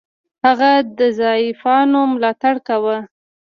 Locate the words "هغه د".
0.45-0.99